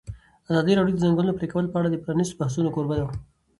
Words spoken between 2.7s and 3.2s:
کوربه وه.